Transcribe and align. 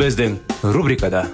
Біздің 0.00 0.38
рубрикада 0.72 1.26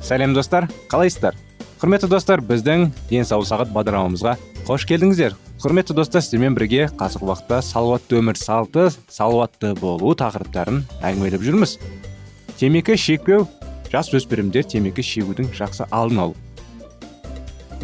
сәлем 0.00 0.32
достар. 0.32 0.70
Қалайсыздар? 0.88 1.36
Құрметті 1.82 2.08
достар 2.08 2.40
біздің 2.40 2.86
денсаулық 3.10 3.50
сағат 3.50 3.74
бағдарламамызға 3.74 4.36
қош 4.64 4.88
келдіңіздер. 4.88 5.36
Құрметті 5.60 5.98
достар 5.98 6.24
сіздермен 6.24 6.56
бірге 6.56 6.88
қазіргі 6.96 7.28
уақытта 7.28 7.60
салауатты 7.68 8.22
өмір 8.22 8.40
салты 8.40 8.88
салауатты 9.12 9.74
болу 9.76 10.16
тақырыптарын 10.16 10.86
әңгімелеп 11.04 11.44
жүрміз. 11.44 11.76
Темекі 12.56 12.96
шекпеу 12.96 13.44
жас 13.92 14.08
өспірімдер 14.16 14.64
темекі 14.72 15.04
шегудің 15.04 15.52
жақсы 15.52 15.90
алдын 15.92 16.28
алу. 16.30 16.36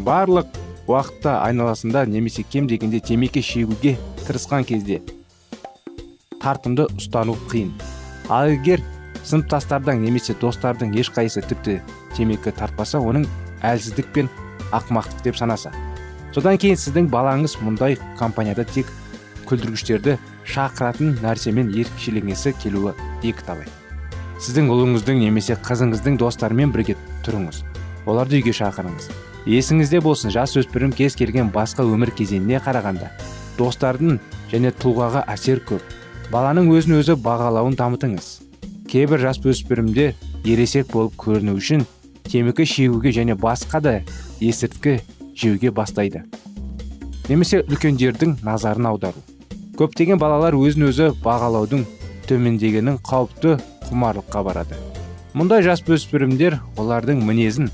Барлық 0.00 0.48
уақытта 0.86 1.38
айналасында 1.46 2.04
немесе 2.06 2.42
кем 2.42 2.66
дегенде 2.70 3.00
темекі 3.00 3.42
шегуге 3.42 3.96
тырысқан 4.26 4.64
кезде 4.68 5.00
тартымды 6.42 6.88
ұстану 6.98 7.36
қиын. 7.50 7.70
Ал 8.28 8.50
егер 8.50 8.82
сыныптастардан 9.22 10.02
немесе 10.02 10.34
достардың 10.40 10.94
ешқайсысы 10.98 11.44
тіпті 11.52 11.76
темекі 12.16 12.54
тартпаса 12.56 12.98
оның 12.98 13.28
әлсіздік 13.62 14.10
пен 14.14 14.30
ақымақтық 14.72 15.22
деп 15.26 15.38
санаса. 15.38 15.70
Содан 16.34 16.58
кейін 16.58 16.80
сіздің 16.80 17.10
балаңыз 17.12 17.58
мұндай 17.62 17.98
компанияда 18.18 18.64
тек 18.64 18.90
күлдіргіштерді 19.46 20.16
шақыратын 20.48 21.20
нәрсемен 21.22 21.70
ерекшеленгісі 21.76 22.56
келуі 22.62 22.96
екі 23.22 23.46
талай 23.46 23.70
сіздің 24.42 24.72
ұлыңыздың 24.74 25.20
немесе 25.22 25.54
қызыңыздың 25.62 26.16
достарымен 26.18 26.72
бірге 26.74 26.96
тұрыңыз. 27.22 27.60
Оларды 28.10 28.40
үйге 28.40 28.50
шақырыңыз. 28.58 29.06
Есіңізде 29.46 30.00
болсын 30.02 30.30
жас 30.30 30.54
өспірім 30.60 30.92
кез 30.94 31.16
келген 31.18 31.50
басқа 31.54 31.84
өмір 31.88 32.12
кезеңіне 32.14 32.60
қарағанда. 32.62 33.10
Достардың 33.58 34.20
және 34.52 34.70
тұлғаға 34.82 35.24
әсер 35.32 35.62
көп. 35.66 35.82
Баланың 36.32 36.70
өзін 36.72 37.00
өзі 37.00 37.16
бағалауын 37.20 37.74
дамытыңыз. 37.78 38.28
Кейбір 38.88 39.20
жас 39.26 39.40
өспірімдер 39.42 40.14
ересек 40.44 40.92
болып 40.92 41.16
көріну 41.18 41.56
үшін 41.58 41.84
темекі 42.28 42.66
шегуге 42.68 43.12
және 43.12 43.34
басқа 43.34 43.80
да 43.82 43.98
есірткі 44.40 45.00
жеуге 45.34 45.70
бастайды. 45.70 46.22
Немесе 47.28 47.62
үлкендердің 47.62 48.38
назарын 48.46 48.88
аудару. 48.92 49.20
Көптеген 49.78 50.20
балалар 50.20 50.54
өзін 50.54 50.88
өзі 50.90 51.12
бағалаудың 51.24 51.86
төмендегенін 52.28 52.98
қауіпті 53.02 53.58
құмарлыққа 53.88 54.42
барады. 54.44 54.78
Мұндай 55.32 55.64
жас 55.64 55.80
өспірімдер 55.86 56.58
олардың 56.76 57.22
мінезін 57.24 57.70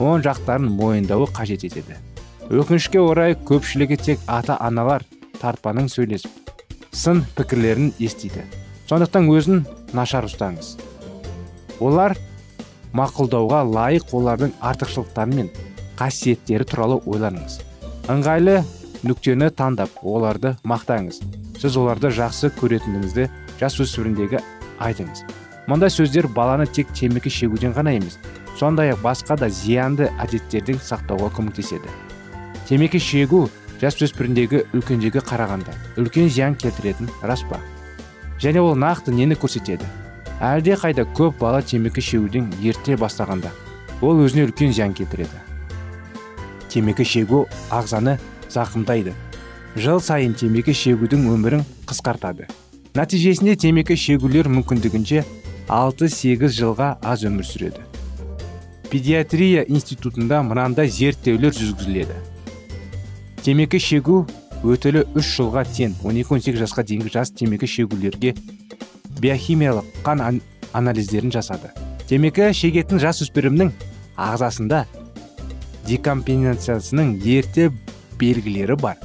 оң 0.00 0.22
жақтарын 0.24 0.70
мойындауы 0.72 1.28
қажет 1.36 1.66
етеді. 1.68 1.98
Өкінішке 2.48 2.98
орай 3.04 3.36
көпшілігі 3.36 3.98
тек 4.00 4.22
ата 4.26 4.56
аналар 4.60 5.04
тартпаның 5.40 5.90
сөйлесіп 5.92 6.50
сын 6.92 7.20
пікірлерін 7.36 7.92
естиді. 8.00 8.46
Сондықтан 8.88 9.28
өзін 9.30 9.66
нашар 9.94 10.26
ұстаңыз. 10.26 10.72
Олар 11.84 12.16
мақұлдауға 12.96 13.60
лайық 13.68 14.14
олардың 14.16 14.56
артықшылықтары 14.72 15.36
мен 15.36 15.52
қасиеттері 16.00 16.66
туралы 16.66 16.98
ойланыңыз. 17.04 17.60
Ыңғайлы 18.10 18.56
нүктені 19.04 19.52
таңдап 19.54 20.00
оларды 20.02 20.56
мақтаңыз. 20.64 21.20
Сіз 21.60 21.76
оларды 21.76 22.10
жақсы 22.16 22.50
көретініңізді 22.56 23.28
жасөспірімдегі 23.60 24.40
айтыңыз. 24.80 25.22
Мұндай 25.70 25.92
сөздер 25.92 26.26
баланы 26.34 26.66
тек 26.66 26.88
темекі 26.96 27.30
шегуден 27.30 27.76
ғана 27.76 27.92
емес 27.94 28.16
сондай 28.58 28.92
ақ 28.94 29.02
басқа 29.04 29.36
да 29.36 29.48
зиянды 29.48 30.10
әдеттерден 30.20 30.80
сақтауға 30.82 31.30
көмектеседі. 31.36 31.90
Темекі 32.68 33.00
шегу 33.02 33.48
жасөспірімдегі 33.80 34.64
үлкендегі 34.76 35.22
қарағанда 35.24 35.74
үлкен 36.00 36.28
зиян 36.28 36.54
келтіретін 36.54 37.08
рас 37.22 37.42
па? 37.48 37.60
Және 38.40 38.60
ол 38.60 38.76
нақты 38.76 39.14
нені 39.16 39.36
көрсетеді? 39.40 39.88
Әлде 40.40 40.76
қайда 40.80 41.04
көп 41.16 41.40
бала 41.40 41.62
темекі 41.62 42.00
шегуден 42.04 42.52
ерте 42.62 42.96
бастағанда 43.00 43.50
ол 44.00 44.22
өзіне 44.24 44.46
үлкен 44.48 44.72
зиян 44.72 44.94
келтіреді. 44.96 45.42
Темекі 46.70 47.04
шегу 47.04 47.46
ағзаны 47.70 48.18
зақымдайды. 48.48 49.12
Жыл 49.76 50.00
сайын 50.00 50.34
темекі 50.34 50.74
шегудің 50.74 51.28
өмірін 51.34 51.66
қысқартады. 51.86 52.48
Нәтижесінде 52.94 53.54
темекі 53.60 53.96
шегулер 53.96 54.48
мүмкіндігінше 54.50 55.24
6-8 55.68 56.50
жылға 56.56 56.96
аз 57.06 57.22
өмір 57.28 57.46
сүреді. 57.46 57.89
Педиатрия 58.90 59.62
институтында 59.68 60.40
мынандай 60.42 60.90
зерттеулер 60.90 61.54
жүргізіледі. 61.54 62.16
Темекі 63.44 63.78
шегу 63.80 64.24
өтілі 64.66 65.04
3 65.14 65.28
жылға 65.36 65.62
тең. 65.70 65.94
12-18 66.02 66.58
жасқа 66.60 66.84
дейінгі 66.88 67.12
жас 67.14 67.30
темекі 67.30 67.70
шегулерге 67.70 68.34
биохимиялық 69.22 69.86
қан 70.04 70.40
анализдерін 70.72 71.30
жасады. 71.30 71.70
Темекі 72.10 72.50
шегетін 72.56 72.98
жас 72.98 73.22
өспірімнің 73.24 73.70
ағзасында 74.18 74.84
декомпенсациясының 75.86 77.16
ерте 77.24 77.70
белгілері 78.18 78.76
бар. 78.80 78.98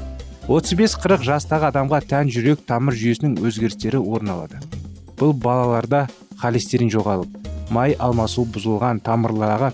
35-40 0.50 1.26
жастағы 1.30 1.70
адамға 1.72 2.02
тән 2.10 2.30
жүрек 2.34 2.66
тамыр 2.68 2.98
жүйесінің 2.98 3.40
өзгерістері 3.46 4.02
орын 4.02 4.36
алады. 4.36 4.62
Бұл 5.18 5.34
балаларда 5.34 6.08
холестерин 6.42 6.92
жоғалып 6.94 7.55
май 7.74 7.96
алмасу 8.00 8.46
бұзылған 8.54 9.02
тамырларға 9.06 9.72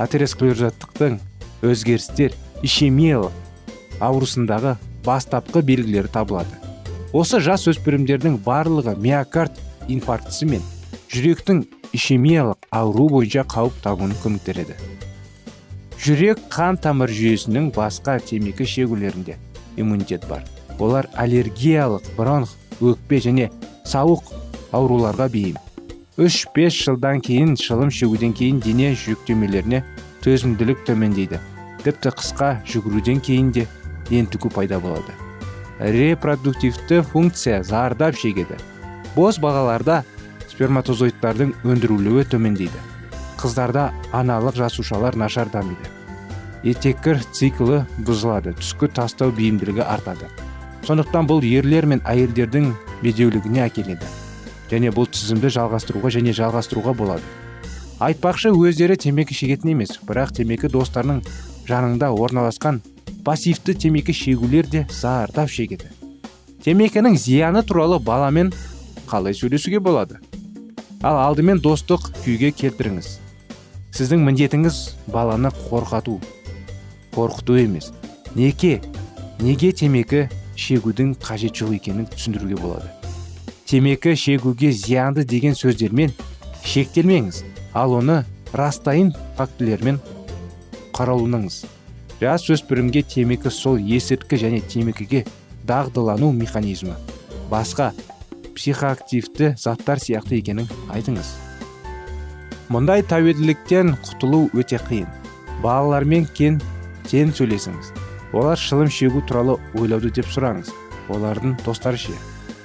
атеросклерозаттықтың 0.00 1.18
өзгерістер 1.64 2.34
ишемиялық 2.64 4.00
аурусындағы 4.04 4.76
бастапқы 5.04 5.62
белгілері 5.62 6.10
табылады. 6.12 6.60
Осы 7.14 7.38
жас 7.44 7.68
өспірімдердің 7.70 8.40
барлығы 8.44 8.96
миокард 8.98 9.60
инфарктісі 9.88 10.48
мен 10.50 10.64
жүректің 11.12 11.62
ишемиялық 11.94 12.68
ауру 12.74 13.08
бойынша 13.12 13.44
қауіп 13.46 13.76
табуына 13.84 14.16
көмектеседі. 14.24 14.74
Жүрек 16.04 16.40
қан 16.52 16.76
тамыр 16.80 17.12
жүйесінің 17.14 17.70
басқа 17.76 18.18
темекі 18.20 18.66
шегулерінде 18.66 19.38
иммунитет 19.76 20.26
бар. 20.28 20.42
Олар 20.78 21.06
аллергиялық 21.14 22.10
бронх 22.16 22.56
өкпе 22.82 23.20
және 23.22 23.50
сауық 23.86 24.34
ауруларға 24.74 25.28
бейім. 25.30 25.60
Үш 26.14 26.44
бес 26.54 26.76
жылдан 26.78 27.18
кейін 27.26 27.56
шылым 27.58 27.90
шегуден 27.90 28.30
кейін 28.38 28.60
дене 28.62 28.92
жүктемелеріне 28.94 29.80
төзімділік 30.22 30.84
төмендейді. 30.86 31.40
Тіпті 31.82 32.12
қысқа 32.14 32.50
жүгіруден 32.70 33.18
кейін 33.18 33.50
де 33.50 33.66
ентігу 34.14 34.48
пайда 34.54 34.78
болады. 34.78 35.10
Репродуктивті 35.80 37.02
функция 37.02 37.64
зардап 37.64 38.14
шегеді. 38.14 38.54
Бос 39.16 39.40
балаларда 39.42 40.04
сперматозоидтардың 40.52 41.50
өндірілуі 41.66 42.28
төмендейді. 42.30 42.78
Қыздарда 43.42 43.90
аналық 44.14 44.54
жасушалар 44.62 45.18
нашар 45.18 45.50
дамиды. 45.50 45.90
Етеккір 46.62 47.18
циклы 47.34 47.82
бұзылады 47.98 48.54
түскі 48.60 48.86
тастау 48.94 49.34
бейімділігі 49.34 49.82
артады. 49.82 50.30
Сондықтан 50.86 51.26
бұл 51.26 51.42
ерлер 51.42 51.90
мен 51.90 52.06
әйелдердің 52.06 52.70
бедеулігіне 53.02 53.66
әкеледі. 53.66 54.06
Және 54.70 54.92
бұл 54.94 55.08
тізімді 55.10 55.50
жалғастыруға 55.54 56.12
және 56.14 56.34
жалғастыруға 56.36 56.94
болады. 56.96 57.22
Айтпақшы 58.02 58.50
өздері 58.50 58.96
темекі 58.98 59.36
шегетін 59.36 59.74
емес 59.74 59.98
бірақ 60.02 60.34
темекі 60.40 60.70
достарының 60.72 61.22
жанында 61.68 62.10
орналасқан 62.12 62.80
пассивті 63.24 63.74
темекі 63.74 64.12
шегулер 64.12 64.66
де 64.66 64.86
зардап 64.90 65.48
шегеді. 65.48 65.90
Темекінің 66.64 67.16
зияны 67.16 67.62
туралы 67.62 67.98
баламен 68.00 68.52
қалай 69.06 69.36
сөйлесуге 69.36 69.80
болады? 69.80 70.18
Ал 71.04 71.18
алдымен 71.20 71.60
достық 71.60 72.08
күйге 72.24 72.50
келтіріңіз. 72.56 73.18
Сіздің 73.94 74.24
міндетіңіз 74.24 74.80
баланы 75.12 75.52
қорқату 75.68 76.16
қорқыту 77.14 77.60
емес. 77.60 77.92
Неке 78.34 78.80
неге 79.38 79.72
темекі 79.72 80.26
шегудің 80.56 81.14
қажет 81.20 81.54
жоқ 81.54 81.76
екенін 81.76 82.08
түсіндіруге 82.10 82.58
болады. 82.58 82.93
Темекі 83.74 84.12
шегуге 84.14 84.68
зиянды 84.70 85.24
деген 85.26 85.56
сөздермен 85.58 86.12
шектелмеңіз. 86.62 87.40
Ал 87.74 87.96
оны 87.98 88.20
растайын 88.54 89.08
фактілермен 89.34 89.96
қараланыңыз 90.94 91.56
жас 92.20 92.44
өспірімге 92.54 93.02
темекі 93.02 93.50
сол 93.50 93.80
есірткі 93.82 94.38
және 94.38 94.60
темекіге 94.62 95.24
дағдылану 95.66 96.28
механизмі. 96.30 96.94
Басқа 97.50 97.88
психоактивті 98.54 99.56
заттар 99.58 99.98
сияқты 99.98 100.38
екенін 100.38 100.70
айтыңыз. 100.94 101.32
Мұндай 102.70 103.02
тәуелділіктен 103.10 103.96
құтылу 104.06 104.52
өте 104.54 104.78
қиын. 104.86 105.10
Балалармен 105.66 106.28
кен 106.30 106.60
тен 107.10 107.34
сөйлесіңіз. 107.34 107.90
Олар 108.38 108.54
шылым 108.54 108.86
шегу 108.86 109.24
туралы 109.26 109.58
ойлауды 109.74 110.14
деп 110.14 110.30
сұраңыз. 110.30 110.70
Олардың 111.10 111.58
достары 111.66 111.98
ше? 111.98 112.14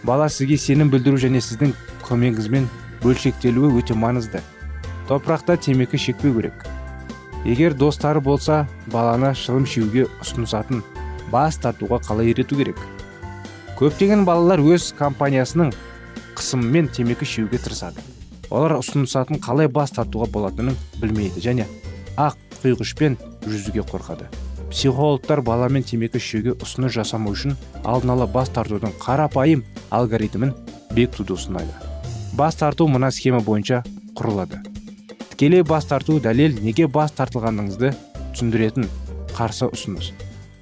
Бала 0.03 0.29
сізге 0.29 0.57
сенім 0.57 0.91
білдіру 0.93 1.17
және 1.19 1.41
сіздің 1.43 1.73
көмегіңізбен 2.07 2.67
бөлшектелуі 3.03 3.79
өте 3.79 3.95
маңызды. 3.95 4.41
Топырақта 5.09 5.57
темекі 5.57 5.97
шекпеу 5.97 6.35
керек. 6.35 6.65
Егер 7.45 7.73
достары 7.73 8.21
болса 8.21 8.67
баланы 8.91 9.33
шылым 9.35 9.65
шегуге 9.65 10.07
ұсынысатын 10.21 10.83
бас 11.31 11.57
тартуға 11.61 12.01
қалай 12.03 12.33
үйрету 12.33 12.57
керек? 12.59 12.79
Көптеген 13.79 14.25
балалар 14.27 14.59
өз 14.59 14.91
компаниясының 14.97 15.71
қысымымен 16.35 16.91
темекі 16.91 17.25
шегуге 17.25 17.61
тырысады. 17.63 18.03
Олар 18.49 18.77
ұсынысатын 18.79 19.39
қалай 19.39 19.69
бас 19.71 19.95
тартуға 19.95 20.27
болатынын 20.33 20.75
білмейді 20.99 21.43
және 21.43 21.67
ақ 22.19 22.35
құйғышпен 22.63 23.15
жүзуге 23.47 23.87
қорқады. 23.87 24.27
Психологтар 24.69 25.41
баламен 25.41 25.83
темекі 25.83 26.19
шегуге 26.19 26.57
ұсыныс 26.59 26.93
жасамау 26.97 27.33
үшін 27.33 27.55
алдын 27.83 28.17
ала 28.17 28.27
бас 28.27 28.51
тартудың 28.53 28.93
қарапайым 28.99 29.63
алгоритмін 29.89 30.53
бекітуді 30.95 31.35
ұсынады. 31.35 31.73
Бас 32.37 32.55
тарту 32.55 32.87
мына 32.87 33.11
схема 33.11 33.39
бойынша 33.43 33.83
құрылады. 34.17 34.61
Тікелей 35.31 35.63
бас 35.63 35.85
тарту 35.89 36.19
дәлел 36.23 36.57
неге 36.63 36.87
бас 36.87 37.13
тартылғаныңызды 37.17 37.93
түсіндіретін 38.33 38.89
қарсы 39.35 39.69
ұсыныс. 39.69 40.11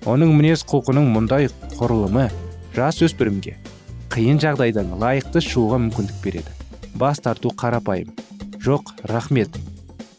Оның 0.07 0.35
мінез 0.38 0.63
құлқының 0.68 1.09
мұндай 1.13 1.50
құрылымы 1.77 2.29
жас 2.75 3.01
өспірімге 3.03 3.57
қиын 4.13 4.39
жағдайдан 4.41 4.95
лайықты 4.97 5.41
шығуға 5.44 5.77
мүмкіндік 5.83 6.21
береді. 6.24 6.53
Бас 6.95 7.19
тарту 7.21 7.51
қарапайым. 7.53 8.13
Жоқ 8.63 8.95
рахмет. 9.12 9.53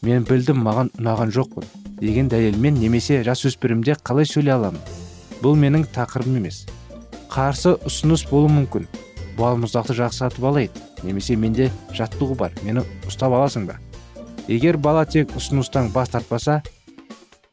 Мен 0.06 0.22
білдім 0.28 0.60
маған 0.62 0.92
ұнаған 1.00 1.32
жоқпын 1.34 1.66
деген 1.98 2.28
дәлелмен 2.30 2.78
немесе 2.78 3.24
жасөспірімде 3.26 3.96
қалай 4.06 4.28
сөйлей 4.28 4.54
аламын? 4.54 4.78
Бұл 5.42 5.58
менің 5.58 5.88
тақырыбым 5.94 6.38
емес. 6.38 6.60
Қарсы 7.28 7.74
ұсыныс 7.88 8.24
болуы 8.30 8.50
мүмкін. 8.54 8.88
Балмұздақты 9.38 9.94
жақсы 9.94 10.24
сатып 10.24 10.48
алайық 10.48 10.78
немесе 11.06 11.36
менде 11.36 11.68
жаттығу 11.94 12.34
бар 12.38 12.54
мені 12.64 12.82
ұстап 13.06 13.34
аласың 13.36 13.68
ба 13.68 13.76
егер 14.48 14.78
бала 14.80 15.04
тек 15.06 15.30
ұсыныстан 15.38 15.92
бас 15.94 16.10
тартпаса 16.10 16.62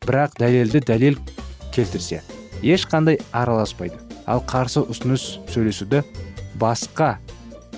бірақ 0.06 0.40
дәлелді 0.40 0.82
дәлел 0.88 1.20
келтірсе 1.76 2.24
ешқандай 2.64 3.20
араласпайды. 3.36 4.00
Ал 4.26 4.42
қарсы 4.42 4.82
ұсыныс 4.82 5.26
сөйлесуді 5.54 6.02
басқа 6.58 7.18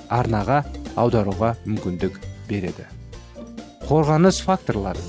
арнаға 0.07 0.61
аударуға 0.95 1.55
мүмкіндік 1.65 2.21
береді. 2.47 2.85
Қорғаныс 3.87 4.39
факторлары. 4.45 5.01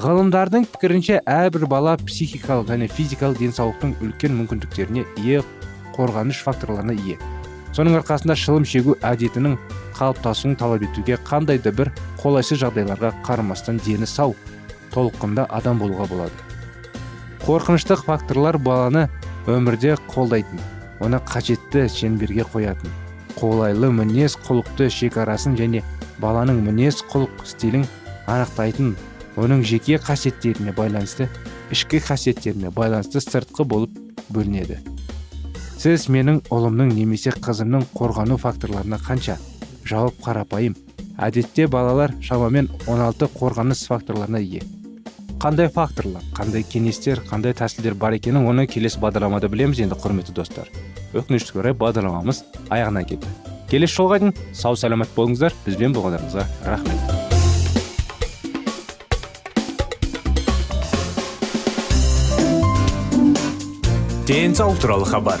Ғылымдардың 0.00 0.68
пікірінше 0.70 1.18
әрбір 1.28 1.66
бала 1.68 1.96
психикалық 2.00 2.70
және 2.70 2.88
физикалық 2.88 3.40
денсаулықтың 3.42 3.96
үлкен 4.06 4.36
мүмкіндіктеріне 4.38 5.04
ие 5.18 5.42
қорғаныш 6.00 6.40
факторларына 6.46 6.96
ие. 6.96 7.18
Соның 7.76 8.00
арқасында 8.00 8.34
шылым 8.40 8.64
шегу 8.66 8.96
әдетінің 9.04 9.58
қалыптасуын 9.98 10.56
талап 10.58 10.82
етуге 10.88 11.18
қандай 11.28 11.60
да 11.62 11.70
бір 11.76 11.92
қолайсыз 12.22 12.62
жағдайларға 12.64 13.12
қарамастан 13.26 13.78
дені 13.84 14.08
сау 14.08 14.34
толыққында 14.94 15.46
адам 15.52 15.78
болуға 15.78 16.08
болады. 16.10 16.46
Қорқыныштық 17.44 18.04
факторлар 18.08 18.58
баланы 18.58 19.06
өмірде 19.46 19.94
қолдайтын 20.10 20.64
оны 21.04 21.20
қажетті 21.28 21.86
шеңберге 21.92 22.44
қоятын 22.50 22.90
қолайлы 23.38 23.92
мінез 23.94 24.36
құлықты 24.44 24.90
шекарасын 24.92 25.56
және 25.56 25.84
баланың 26.20 26.60
мінез 26.66 27.00
құлық 27.12 27.46
стилін 27.48 27.86
анықтайтын 28.26 28.96
оның 29.40 29.64
жеке 29.64 29.96
қасиеттеріне 30.02 30.74
байланысты 30.76 31.30
ішкі 31.72 32.02
қасиеттеріне 32.04 32.72
байланысты 32.74 33.22
сыртқы 33.24 33.64
болып 33.64 33.94
бөлінеді. 34.28 34.80
Сіз 35.80 36.10
менің 36.12 36.42
ұлымның 36.52 36.90
немесе 36.92 37.32
қызымның 37.32 37.86
қорғану 37.96 38.36
факторларына 38.40 38.98
қанша 39.00 39.38
жауап 39.88 40.18
қарапайым. 40.20 40.74
Әдетте 41.16 41.64
балалар 41.72 42.12
шамамен 42.20 42.68
16 42.84 43.30
қорғаныс 43.32 43.86
факторларына 43.88 44.42
ие. 44.44 44.60
Қандай 45.40 45.70
факторлар 45.72 46.20
қандай 46.36 46.66
кеңестер 46.68 47.22
қандай 47.24 47.54
тәсілдер 47.56 47.94
бар 47.96 48.12
екенін 48.18 48.44
оны 48.50 48.66
келесі 48.68 49.00
бағдарламада 49.00 49.48
білеміз 49.48 49.80
енді 49.80 49.96
құрметті 50.02 50.34
достар. 50.36 50.68
Өкінішке 51.16 51.62
орай 51.62 51.72
бағдарламамыз 51.72 52.42
аяғына 52.68 53.06
келді. 53.08 53.30
Келесі 53.70 53.96
жолға 54.02 54.18
дейін 54.20 54.34
сау 54.52 54.76
саламат 54.76 55.08
болыңыздар. 55.16 55.56
Бізбен 55.64 55.96
болғандарыңызға 55.96 56.44
рахмет. 56.68 57.00
Денсаулық 64.28 64.84
туралы 64.84 65.08
хабар. 65.08 65.40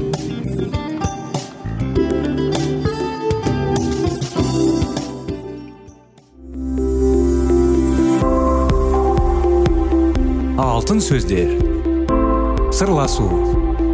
Алтын 10.81 10.97
сөздер. 10.97 11.51
Сырласу 12.73 13.27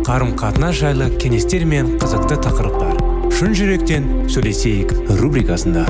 қарым 0.08 0.29
қатынас 0.39 0.77
жайлы 0.79 1.10
кеңестер 1.20 1.65
мен 1.67 1.89
қызықты 2.00 2.38
тақырыптар. 2.46 2.94
Шын 3.36 3.51
жүректен 3.60 4.06
сөйлесейік 4.32 4.94
рубрикасында. 5.20 5.84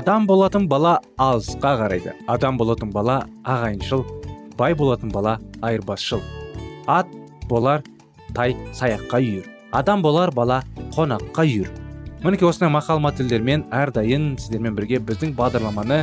Адам 0.00 0.26
болатын 0.26 0.66
бала 0.66 0.96
алысқа 1.14 1.76
қарайды. 1.84 2.16
Адам 2.26 2.58
болатын 2.58 2.90
бала 2.90 3.20
ағайыншыл 3.44 4.02
бай 4.58 4.74
болатын 4.74 5.14
бала 5.14 5.38
айырбасшыл. 5.62 6.18
Ат 6.88 7.06
болар 7.46 7.86
тай 8.34 8.56
саяққа 8.76 9.20
үйір. 9.20 9.46
Адам 9.72 10.02
болар 10.02 10.32
бала 10.34 10.62
қонаққа 10.96 11.44
үйір. 11.46 11.70
Мінекей 12.24 12.48
осындай 12.48 12.72
мақал 12.72 13.00
мәтелдермен 13.00 13.64
әрдайым 13.72 14.34
сіздермен 14.40 14.74
бірге 14.76 14.98
біздің 15.00 15.32
бағдарламаны 15.38 16.02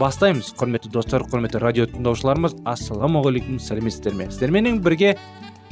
бастаймыз. 0.00 0.50
Құрметті 0.58 0.90
достар 0.90 1.22
құрметті 1.28 1.60
радио 1.62 1.86
тыңдаушыларымыз 1.92 2.56
ассалаумағалейкум 2.66 3.60
сәлеметсіздер 3.62 4.16
ме 4.18 4.26
сіздерменен 4.32 4.80
бірге 4.82 5.14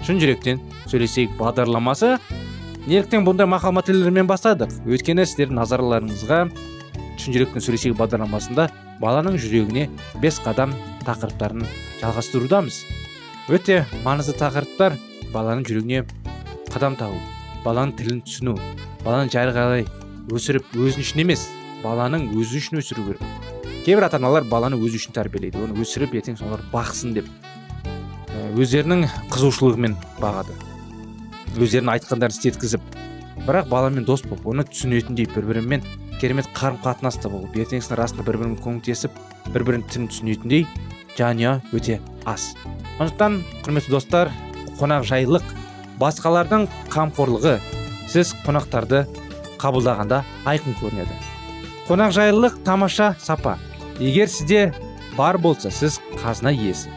шын 0.07 0.23
жүректен 0.23 0.63
сөйлесейік 0.87 1.35
бағдарламасы. 1.41 2.17
Неліктен 2.87 3.27
бұндай 3.27 3.47
мақал 3.51 3.75
мәтелдермен 3.77 4.31
бастадық? 4.31 4.71
Өйткені 4.87 5.27
сіздердің 5.27 5.59
назарларыңызға 5.61 6.39
шын 7.19 7.37
жүректен 7.37 7.63
сөйлесейік 7.63 7.99
бағдарламасында 7.99 8.69
баланың 9.03 9.39
жүрегіне 9.43 9.89
бес 10.23 10.39
қадам 10.43 10.75
тақырыптарын 11.07 11.67
жалғастырудамыз. 12.01 12.83
Өте 13.51 13.83
маңызды 14.07 14.35
тақырыптар. 14.39 14.99
Баланың 15.33 15.65
жүрегіне 15.69 16.05
қадам 16.73 16.97
тағу 17.01 17.19
баланың 17.65 17.97
тілін 17.99 18.23
түсіну 18.27 18.57
баланы 19.05 19.31
жай 19.33 19.51
қарай 19.53 19.87
өсіріп 20.33 20.75
өзің 20.77 21.05
үшін 21.07 21.23
емес 21.25 21.47
баланың 21.83 22.29
өзі 22.39 22.61
үшін 22.61 22.79
өсіру 22.79 23.05
керек. 23.09 23.23
Кейбір 23.85 24.07
ата 24.07 24.21
аналар 24.21 24.45
баланы 24.47 24.79
өзі 24.79 25.01
үшін 25.01 25.17
тәрбиелейді 25.17 25.65
оны 25.65 25.83
өсіріп 25.83 26.15
ертең 26.21 26.39
солар 26.39 26.63
бақсын 26.73 27.17
деп 27.17 27.27
өздерінің 28.55 29.07
қызығушылығымен 29.33 29.97
бағады. 30.23 30.55
Өздерінің 31.59 31.93
айтқандарын 31.97 32.37
істеткізіп 32.37 32.85
бірақ 33.43 33.69
баламен 33.73 34.07
дос 34.07 34.23
болып 34.29 34.47
оны 34.53 34.65
түсінетіндей 34.69 35.27
бір 35.35 35.49
бірімен 35.51 35.83
керемет 36.21 36.47
қарым 36.55 36.79
қатынаста 36.85 37.33
болып 37.33 37.57
ертеңгісін 37.59 37.99
расында 37.99 38.27
бір 38.29 38.39
бірімен 38.39 38.61
көмектесіп 38.63 39.19
бір 39.51 39.67
бірінің 39.67 39.89
тілін 39.91 40.09
түсінетіндей 40.13 40.67
жанұя 41.19 41.59
өте 41.75 41.99
аз. 42.25 42.53
Сондықтан 43.01 43.43
құрметті 43.65 43.97
достар 43.97 44.31
қонақжайлық 44.81 45.45
басқалардың 46.01 46.69
қамқорлығы 46.93 47.59
сіз 48.13 48.33
қонақтарды 48.47 49.05
қабылдағанда 49.63 50.23
айқын 50.49 50.77
көрінеді. 50.81 51.15
Қонақжайлылық 51.89 52.63
тамаша 52.65 53.15
сапа. 53.21 53.59
Егер 54.01 54.29
сізде 54.29 54.73
бар 55.17 55.39
болса 55.39 55.71
сіз 55.71 56.01
қазына 56.23 56.53
иесі. 56.55 56.91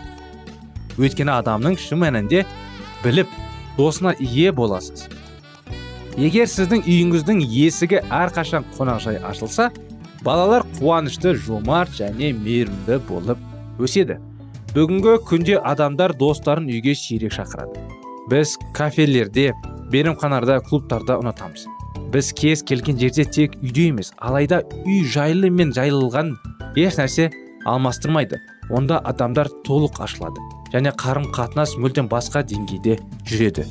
Өйткені 0.97 1.35
адамның 1.35 1.77
шын 1.81 2.01
мәнінде 2.05 2.45
біліп 3.03 3.31
досына 3.77 4.15
ие 4.19 4.51
боласыз. 4.55 5.07
Егер 6.15 6.47
сіздің 6.47 6.85
үйіңіздің 6.85 7.41
есігі 7.43 7.99
әрқашан 8.07 8.63
қонақжай 8.77 9.19
ашылса 9.19 9.71
балалар 10.23 10.63
қуанышты 10.79 11.35
жомарт 11.35 11.91
және 11.99 12.31
мейірімді 12.33 13.01
болып 13.09 13.37
өседі. 13.79 14.17
Бүгінгі 14.75 15.11
күнде 15.23 15.55
адамдар 15.63 16.11
достарын 16.19 16.65
үйге 16.67 16.91
сирек 16.99 17.31
шақырады. 17.31 17.79
Біз 18.27 18.57
кафелерде 18.75 19.53
мейрамханаларда 19.93 20.57
клубтарда 20.67 21.15
ұнатамыз. 21.21 21.63
Біз 22.11 22.33
кез 22.35 22.63
келген 22.67 22.99
жерде 22.99 23.23
тек 23.23 23.55
үйде 23.61 23.85
емес 23.93 24.11
алайда 24.19 24.65
үй 24.83 25.05
жайлы 25.07 25.47
мен 25.47 25.71
жайлылған 25.71 26.33
еш 26.75 26.99
нәрсе 26.99 27.29
алмастырмайды. 27.63 28.41
Онда 28.67 28.99
адамдар 28.99 29.47
толық 29.63 30.01
ашылады 30.03 30.43
және 30.73 30.91
қарым 30.99 31.29
қатынас 31.31 31.77
мүлдем 31.79 32.11
басқа 32.11 32.43
деңгейде 32.43 32.97
жүреді. 33.31 33.63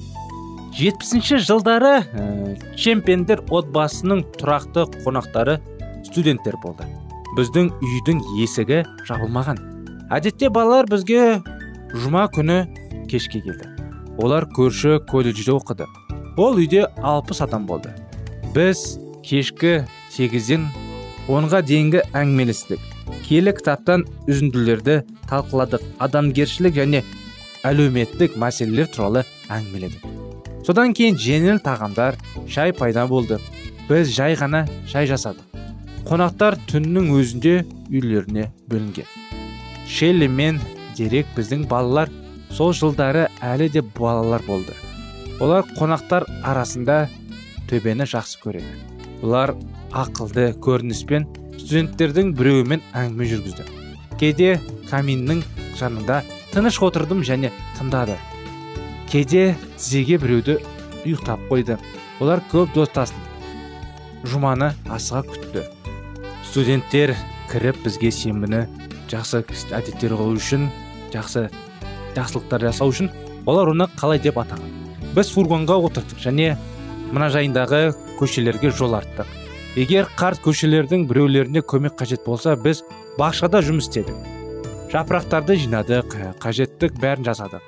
Жетпісінші 0.74 1.42
жылдары 1.44 1.98
ә, 2.00 2.56
чемпендер 2.80 3.44
отбасының 3.52 4.24
тұрақты 4.40 4.88
қонақтары 5.04 5.60
студенттер 6.08 6.56
болды. 6.64 6.88
Біздің 7.36 7.74
үйдің 7.82 8.24
есігі 8.40 8.82
жабылмаған. 9.04 9.73
Әдетте 10.12 10.50
балалар 10.52 10.88
бізге 10.90 11.40
жұма 11.94 12.26
күні 12.34 12.64
кешке 13.10 13.40
келді. 13.44 13.70
Олар 14.18 14.46
көрші 14.46 14.98
колледжде 15.08 15.54
оқыды. 15.54 15.86
Ол 16.36 16.58
үйде 16.58 16.86
алпыс 17.02 17.40
адам 17.44 17.66
болды. 17.66 17.94
Біз 18.54 18.98
кешкі 19.24 19.84
сегізден 20.12 20.68
онға 21.28 21.62
дейінгі 21.64 22.04
әңгімелестік 22.12 22.82
келі 23.24 23.54
кітаптан 23.56 24.04
үзінділерді 24.28 25.00
талқыладық 25.30 25.84
адамгершілік 26.04 26.76
және 26.76 27.02
әлеуметтік 27.64 28.36
мәселелер 28.40 28.90
туралы 28.92 29.24
әңгімеледік. 29.48 30.04
Содан 30.66 30.94
кейін 30.96 31.18
жеңіл 31.20 31.60
тағамдар 31.64 32.20
шай 32.48 32.72
пайда 32.76 33.06
болды. 33.08 33.40
Біз 33.88 34.12
жай 34.12 34.36
ғана 34.36 34.64
шай 34.88 35.08
жасадық. 35.08 35.44
Қонақтар 36.08 36.56
түннің 36.68 37.12
өзінде 37.16 37.58
үйлеріне 37.88 38.50
бөлінген. 38.68 39.23
Шелли 39.88 40.28
мен 40.28 40.60
дерек 40.96 41.30
біздің 41.36 41.66
балалар 41.70 42.10
сол 42.50 42.72
жылдары 42.72 43.28
әлі 43.42 43.70
де 43.72 43.82
балалар 43.82 44.42
болды. 44.46 44.74
Олар 45.40 45.64
қонақтар 45.78 46.26
арасында 46.42 47.08
төбені 47.70 48.06
жақсы 48.08 48.38
көреді. 48.42 48.76
Олар 49.22 49.54
ақылды 49.92 50.52
көрініспен 50.62 51.26
студенттердің 51.58 52.34
біреуімен 52.38 52.84
әңгіме 52.94 53.30
жүргізді. 53.32 53.66
Кейде 54.20 54.54
каминнің 54.90 55.42
жанында 55.80 56.22
тыныш 56.52 56.78
отырдым 56.86 57.24
және 57.26 57.50
тыңдады 57.78 58.18
кейде 59.14 59.54
тізеге 59.78 60.16
біреуді 60.18 60.56
ұйықтап 61.04 61.44
қойды. 61.46 61.76
Олар 62.18 62.40
көп 62.50 62.72
достасын. 62.74 63.14
Жұманы 64.26 64.72
асыға 64.90 65.20
күтті. 65.28 65.62
Студенттер 66.48 67.12
кіріп 67.52 67.78
бізге 67.84 68.10
сенбіні 68.10 68.64
жақсы 69.10 69.42
әдеттер 69.74 70.14
қылу 70.16 70.38
үшін 70.38 70.68
жақсы 71.14 71.48
жақсылықтар 72.16 72.68
жасау 72.68 72.92
үшін 72.92 73.10
олар 73.46 73.72
оны 73.74 73.88
қалай 73.98 74.20
деп 74.22 74.38
атаған? 74.40 74.70
Біз 75.14 75.30
фургонға 75.34 75.78
отырдық 75.88 76.22
және 76.24 76.54
мына 77.12 77.28
жайындағы 77.30 77.94
көшелерге 78.18 78.70
жол 78.74 78.96
арттық. 78.98 79.26
Егер 79.76 80.08
қарт 80.18 80.40
көшелердің 80.44 81.08
біреулеріне 81.10 81.62
көмек 81.62 81.96
қажет 81.98 82.24
болса 82.26 82.54
біз 82.56 82.84
бақшада 83.18 83.62
жұмыс 83.66 83.88
істедік. 83.90 84.16
Жапырақтарды 84.94 85.56
жинадық 85.58 86.14
қажеттік 86.42 86.98
бәрін 87.02 87.26
жасадық. 87.26 87.62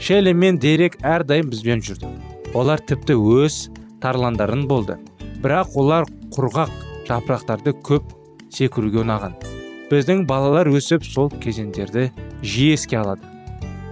Шелли 0.00 0.32
мен 0.32 0.56
дерек 0.58 0.96
әрдайым 1.04 1.50
бізбен 1.52 1.84
жүрді. 1.84 2.08
Олар 2.56 2.80
тіпті 2.80 3.18
өз 3.20 3.66
тарландарын 4.00 4.64
болды. 4.68 4.96
Бірақ 5.44 5.76
олар 5.76 6.08
құрғақ 6.32 6.72
жапырақтарды 7.08 7.76
көп 7.84 8.08
секіруге 8.48 9.04
ұнаған. 9.04 9.36
Біздің 9.90 10.24
балалар 10.30 10.70
өсіп 10.70 11.04
сол 11.04 11.30
кезеңдерді 11.42 12.10
жиі 12.42 12.74
еске 12.76 13.00
алады. 13.00 13.26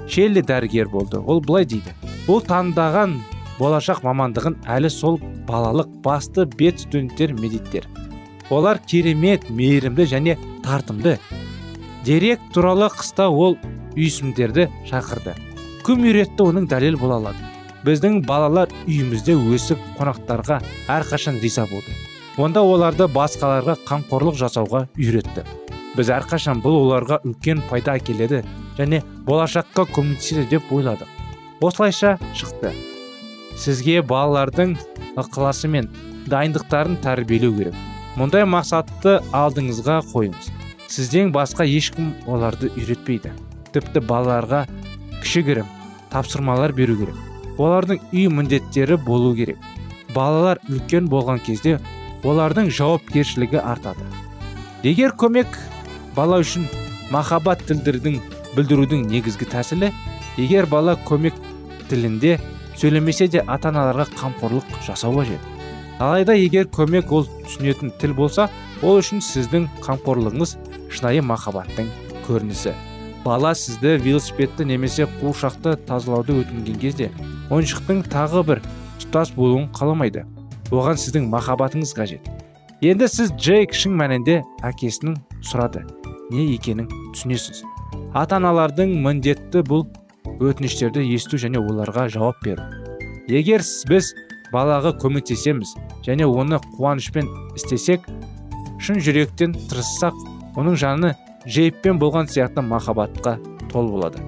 Шелли 0.08 0.42
дәрігер 0.42 0.88
болды 0.88 1.18
ол 1.20 1.42
былай 1.44 1.66
дейді. 1.68 1.94
Бұл 2.26 2.42
таңдаған 2.46 3.18
болашақ 3.58 4.04
мамандығын 4.06 4.60
әлі 4.66 4.90
сол 4.92 5.18
балалық 5.48 5.90
басты 6.04 6.46
бет 6.58 6.80
студенттер 6.80 7.34
медиттер 7.34 7.88
олар 8.50 8.78
керемет 8.86 9.50
мейірімді 9.50 10.06
және 10.06 10.36
тартымды. 10.64 11.18
Дерек 12.04 12.40
туралы 12.54 12.88
қыста 12.88 13.28
ол 13.28 13.58
үйсімдерді 13.96 14.68
шақырды. 14.88 15.34
Кім 15.84 16.06
үйретті 16.08 16.46
оның 16.46 16.68
дәлел 16.70 16.98
бола 17.00 17.18
алады. 17.20 17.44
Біздің 17.84 18.22
балалар 18.26 18.72
үйімізде 18.86 19.36
өсіп 19.36 19.82
қонақтарға 19.98 20.60
әрқашан 20.88 21.40
риза 21.42 21.66
болды. 21.70 21.94
Онда 22.38 22.62
оларды 22.62 23.08
басқаларға 23.10 23.78
қамқорлық 23.88 24.38
жасауға 24.38 24.86
үйретті. 24.96 25.44
Біз 25.98 26.12
әрқашан 26.14 26.60
бұл 26.62 26.76
оларға 26.84 27.18
үлкен 27.26 27.64
пайда 27.68 27.96
әкеледі 27.98 28.44
және 28.78 29.00
болашаққа 29.26 29.88
көмектеседі 29.90 30.46
деп 30.52 30.72
ойладық. 30.72 31.08
Осылайша 31.60 32.16
шықты. 32.38 32.70
Сізге 33.58 33.98
балалардың 34.06 34.76
ықыласы 35.18 35.66
мен 35.66 35.88
дайындықтарын 36.30 37.00
тәрбиелеу 37.02 37.56
керек. 37.56 37.74
Мұндай 38.14 38.46
мақсатты 38.46 39.16
алдыңызға 39.34 39.98
қойыңыз. 40.12 40.52
Сізден 40.88 41.32
басқа 41.34 41.66
ешкім 41.66 42.12
оларды 42.30 42.70
үйретпейді. 42.76 43.32
Тіпті 43.74 44.04
балаларға 44.06 44.62
кішігірім 45.18 45.66
тапсырмалар 46.12 46.72
беру 46.78 46.94
керек. 47.00 47.18
Олардың 47.58 47.98
үй 48.12 48.28
міндеттері 48.30 49.00
болу 49.02 49.34
керек. 49.34 49.58
Балалар 50.14 50.62
үлкен 50.70 51.10
болған 51.10 51.42
кезде 51.42 51.80
олардың 52.22 52.70
жауапкершілігі 52.70 53.58
артады. 53.60 54.06
Егер 54.86 55.12
көмек 55.18 55.58
бала 56.18 56.40
үшін 56.42 56.66
махаббат 57.14 57.62
тілдердің 57.68 58.18
білдірудің 58.56 59.04
негізгі 59.06 59.46
тәсілі 59.52 59.92
егер 60.42 60.66
бала 60.66 60.96
көмек 61.06 61.36
тілінде 61.88 62.40
сөйлемесе 62.78 63.28
де 63.30 63.44
ата 63.46 63.70
аналарға 63.70 64.08
қамқорлық 64.18 64.80
жасау 64.86 65.20
қажет. 65.20 65.38
Алайда 65.98 66.34
егер 66.38 66.66
көмек 66.74 67.12
ол 67.14 67.26
түсінетін 67.46 67.92
тіл 68.00 68.14
болса 68.18 68.48
ол 68.82 69.00
үшін 69.00 69.22
сіздің 69.22 69.68
қамқорлығыңыз 69.82 70.56
шынайы 70.94 71.22
махаббаттың 71.26 71.90
көрінісі. 72.26 72.74
Бала 73.24 73.54
сізді 73.54 73.96
велосипедті 74.02 74.66
немесе 74.66 75.08
қуыршақты 75.18 75.76
тазалауды 75.88 76.38
өтінген 76.42 76.78
кезде 76.82 77.10
ойыншықтың 77.50 78.04
тағы 78.12 78.44
бір 78.46 78.62
тұтас 79.02 79.34
болуын 79.34 79.70
қаламайды. 79.74 80.26
Оған 80.70 80.98
сіздің 81.00 81.30
махаббатыңыз 81.32 81.94
қажет. 81.98 82.30
Енді 82.82 83.08
сіз 83.10 83.34
джейк 83.34 83.74
шын 83.74 83.98
мәнінде 83.98 84.44
әкесінің 84.62 85.18
сұрады. 85.42 85.82
Не 86.30 86.54
екенін 86.54 86.88
түсінесіз. 87.14 87.62
Ата 88.14 88.38
аналардың 88.38 88.94
міндетті 89.04 89.62
бұл 89.68 89.86
өтініштерді 90.38 91.04
есту 91.14 91.40
және 91.40 91.60
оларға 91.60 92.08
жауап 92.12 92.40
беру. 92.44 92.64
Егер 93.28 93.64
біз 93.88 94.12
балаға 94.52 94.94
көмектесеміз 95.02 95.74
және 96.06 96.26
оны 96.28 96.60
қуанышпен 96.76 97.28
істесек 97.56 98.06
шын 98.80 99.00
жүректен 99.04 99.56
тырыссақ 99.68 100.16
оның 100.58 100.78
жаны 100.80 101.14
жейіппен 101.46 101.98
болған 102.00 102.30
сияқты 102.30 102.62
махаббатқа 102.64 103.38
тол 103.72 103.90
болады. 103.92 104.22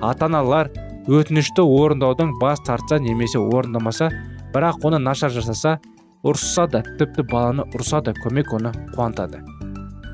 Ата 0.00 0.26
аналар 0.26 0.70
өтінішті 1.06 1.62
орындаудан 1.62 2.38
бас 2.40 2.62
тартса 2.66 2.98
немесе 3.00 3.38
орындамаса 3.38 4.10
бірақ 4.54 4.84
оны 4.88 4.98
нашар 5.02 5.30
жасаса 5.30 5.78
ұрысса 6.24 6.66
да 6.70 6.82
тіпті 6.98 7.26
баланы 7.30 7.68
ұрса 7.74 8.02
да 8.02 8.14
көмек 8.24 8.54
оны 8.56 8.72
қуантады. 8.94 9.42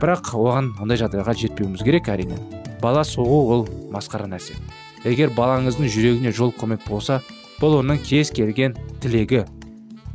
Бірақ 0.02 0.32
оған 0.34 0.72
ондай 0.82 0.98
жағдайға 0.98 1.32
жетпеуіміз 1.38 1.84
керек 1.86 2.08
әрине. 2.10 2.34
Бала 2.82 3.04
соғу 3.06 3.36
ол 3.54 3.60
масқара 3.94 4.26
нәрсе. 4.26 4.56
Егер 5.06 5.30
балаңыздың 5.36 5.86
жүрегіне 5.94 6.32
жол 6.34 6.50
көмек 6.58 6.82
болса 6.88 7.20
бұл 7.60 7.78
оның 7.78 8.00
кез 8.02 8.32
келген 8.34 8.74
тілегі. 9.02 9.44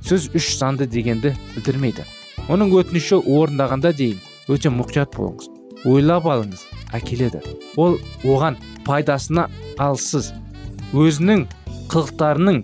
Сіз 0.04 0.28
үш 0.36 0.50
санды 0.60 0.90
дегенді 0.92 1.32
білдірмейді. 1.54 2.04
Оның 2.52 2.74
өтініші 2.82 3.22
орындағанда 3.24 3.94
дейін 3.96 4.20
өте 4.52 4.72
мұқият 4.76 5.16
болыңыз. 5.16 5.48
Ойлап 5.88 6.28
алыңыз 6.28 6.66
әкеледі. 6.96 7.40
Ол 7.80 7.96
оған 8.28 8.60
пайдасына 8.84 9.48
алсыз. 9.80 10.34
Өзінің 10.92 11.48
қылықтарының 11.92 12.62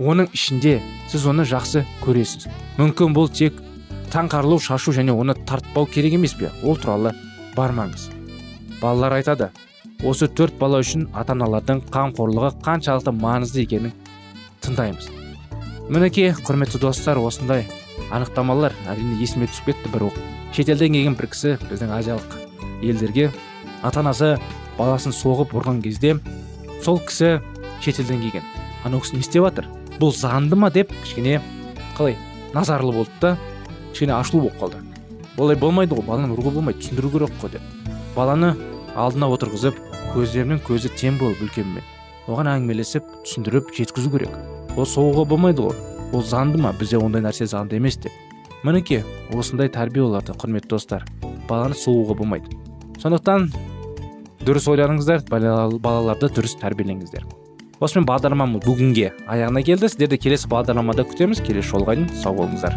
оның 0.00 0.28
ішінде 0.36 0.78
сіз 1.08 1.26
оны 1.32 1.48
жақсы 1.48 1.86
көресіз. 2.04 2.48
Мүмкін 2.76 3.16
бұл 3.16 3.32
тек 3.32 3.56
таңқарылу 4.12 4.60
шашу 4.60 4.92
және 4.96 5.14
оны 5.14 5.34
тартпау 5.46 5.86
керек 5.86 6.18
емес 6.18 6.34
пе? 6.34 6.50
Ол 6.62 6.76
туралы 6.76 7.14
бармаңыз. 7.56 8.10
Балалар 8.80 9.18
айтады 9.20 9.50
осы 10.06 10.28
төрт 10.28 10.56
бала 10.58 10.80
үшін 10.80 11.08
ата 11.12 11.34
аналардың 11.34 11.82
қамқорлығы 11.92 12.54
қаншалықты 12.64 13.12
маңызды 13.12 13.64
екенін 13.66 13.92
тыңдаймыз 14.64 15.10
мінекей 15.92 16.32
құрметті 16.46 16.80
достар 16.80 17.18
осындай 17.20 17.66
анықтамалар 18.14 18.72
әрине 18.88 19.18
есіме 19.20 19.48
түсіп 19.50 19.72
кетті 19.72 19.92
бір 19.92 20.06
шетелден 20.56 20.96
келген 20.96 21.18
бір 21.18 21.28
кісі 21.34 21.56
біздің 21.68 21.92
азиялық 21.98 22.38
елдерге 22.80 23.28
ата 23.82 24.00
анасы 24.00 24.32
баласын 24.78 25.12
соғып 25.12 25.52
ұрған 25.58 25.82
кезде 25.84 26.16
сол 26.84 27.02
кісі 27.04 27.40
шетелден 27.84 28.24
келген 28.24 28.48
анау 28.88 29.04
кісі 29.04 29.18
не 29.18 29.26
істеп 29.26 29.44
жатыр 29.50 29.68
бұл 30.00 30.16
заңды 30.16 30.56
ма 30.56 30.72
деп 30.72 30.94
кішкене 31.02 31.42
қалай 31.98 32.16
назарлы 32.54 32.96
болды 32.96 33.20
да 33.20 33.36
кішкене 33.92 34.16
ашулы 34.16 34.48
болып 34.48 34.60
қалды. 34.60 34.82
Олай 35.38 35.56
болмайды 35.56 35.94
ғой 35.94 36.06
баланы 36.06 36.34
ұруға 36.34 36.56
болмайды 36.56 36.82
түсіндіру 36.82 37.12
керек 37.14 37.38
қой 37.42 37.54
деп. 37.54 37.96
Баланы 38.16 38.54
алдына 38.96 39.30
отырғызып 39.34 39.78
көздерінің 40.14 40.62
көзі 40.66 40.90
тең 40.98 41.18
болып 41.20 41.42
үлкенмен 41.46 41.86
оған 42.30 42.50
әңгімелесіп 42.54 43.06
түсіндіріп 43.24 43.72
жеткізу 43.74 44.10
керек. 44.12 44.34
Ол 44.76 44.86
соғуға 44.86 45.26
болмайды 45.30 45.64
ғой. 45.66 45.76
Ол 46.12 46.22
заңды 46.26 46.60
ма? 46.60 46.72
Бізде 46.78 46.98
ондай 46.98 47.22
нәрсе 47.24 47.46
заңды 47.50 47.78
емес 47.78 47.98
деп. 47.98 48.12
Мінекей 48.62 49.02
осындай 49.34 49.70
тәрбие 49.72 50.04
оларды 50.04 50.34
құрметті 50.36 50.74
достар 50.74 51.06
баланы 51.48 51.78
соғуға 51.78 52.18
болмайды. 52.20 52.56
Сондықтан 53.02 53.50
дұрыс 54.46 54.68
ойланыңыздар 54.70 55.24
балаларды 55.30 56.30
дұрыс 56.30 56.58
тәрбиелеңіздер. 56.62 57.26
Осымен 57.80 58.04
бағдарламамыз 58.08 58.66
бүгінге 58.66 59.14
аяғына 59.26 59.64
келді. 59.64 59.88
Сіздерді 59.88 60.20
келесі 60.20 60.50
бағдарламада 60.52 61.08
күтеміз. 61.08 61.40
Келесі 61.46 61.72
жолға 61.72 61.96
дейін 61.96 62.12
сау 62.20 62.36
болыңыздар. 62.36 62.76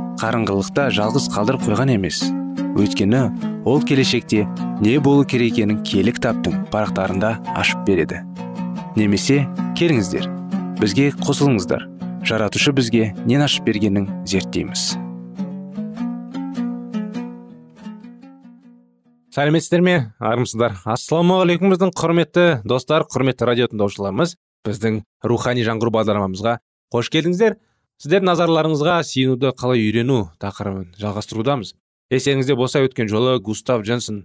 қарыңғылықта 0.21 0.91
жалғыз 0.93 1.25
қалдырып 1.33 1.63
қойған 1.65 1.95
емес. 1.95 2.19
Өйткені 2.77 3.21
ол 3.65 3.81
келешекте 3.81 4.43
не 4.81 4.99
болу 5.01 5.25
керек 5.25 5.55
екенін 5.55 5.79
киелі 5.81 6.13
кітаптың 6.13 6.67
парақтарында 6.69 7.31
ашып 7.57 7.81
береді. 7.87 8.21
Немесе 8.93 9.47
келіңіздер 9.79 10.27
бізге 10.77 11.09
қосылыңыздар. 11.25 11.87
Жаратушы 12.21 12.73
бізге 12.77 13.15
нен 13.25 13.41
ашып 13.41 13.65
бергенін 13.65 14.05
зерттейміз. 14.29 14.91
Сәлеметсіздер 19.33 19.81
ме? 19.81 19.95
Армысыздар. 20.19 20.77
Ассалаумағалейкум 20.85 21.73
біздің 21.73 21.95
құрметті 21.97 22.45
достар 22.67 23.07
құрметті 23.09 23.49
радио 23.49 23.69
тыңдаушыларымыз 23.71 24.35
біздің 24.67 25.01
рухани 25.25 25.65
жаңғыру 25.65 25.93
бағдарламамызға 25.97 26.57
қош 26.93 27.09
келдіңіздер. 27.13 27.55
Сіздердің 28.01 28.31
назарларыңызға 28.31 28.95
сүйінуді 29.05 29.51
қалай 29.59 29.83
үйрену 29.85 30.31
тақырыбын 30.41 30.87
жалғастырудамыз. 30.97 31.75
Естеріңізде 32.09 32.55
болса 32.57 32.81
өткен 32.81 33.09
жолы 33.11 33.35
густав 33.39 33.83
дженсон 33.85 34.23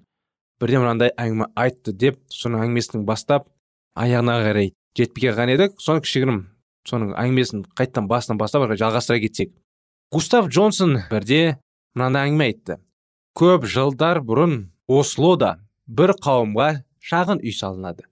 бірде 0.60 0.80
мынандай 0.80 1.12
әңгіме 1.20 1.50
айтты 1.60 1.92
деп 1.92 2.16
соның 2.32 2.64
әңгімесін 2.64 3.04
бастап 3.04 3.50
аяғына 4.00 4.38
қарай 4.46 4.72
жетпей 4.96 5.28
қалған 5.28 5.52
едік. 5.52 5.76
Соны 5.76 6.00
кішігірім 6.06 6.40
соның 6.88 7.12
әңгімесін 7.20 7.66
қайттан 7.76 8.08
басынан 8.08 8.40
бастап 8.40 8.64
жалғастыра 8.72 9.20
кетсек. 9.20 9.52
Густав 10.10 10.48
джонсон 10.48 10.96
бірде 11.10 11.58
мынандай 11.94 12.30
әңгіме 12.30 12.48
айтты. 12.48 12.78
Көп 13.36 13.68
жылдар 13.68 14.22
бұрын 14.24 14.70
ослода 14.88 15.58
бір 15.86 16.16
қауымға 16.16 16.70
шағын 17.04 17.44
үй 17.44 17.52
салынады. 17.52 18.08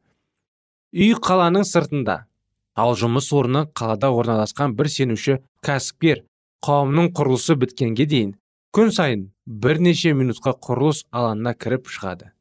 Үй 0.92 1.16
қаланың 1.16 1.64
сыртында 1.64 2.26
ал 2.74 2.94
жұмыс 2.98 3.30
орны 3.34 3.64
қалада 3.78 4.10
орналасқан 4.10 4.74
бір 4.78 4.90
сенуші 4.90 5.38
кәсіпкер 5.66 6.24
қауымның 6.66 7.12
құрылысы 7.14 7.56
біткенге 7.60 8.06
дейін 8.10 8.34
күн 8.74 8.90
сайын 8.94 9.28
бірнеше 9.46 10.14
минутқа 10.18 10.56
құрылыс 10.66 11.04
алаңына 11.14 11.54
кіріп 11.54 11.90
шығады. 11.94 12.32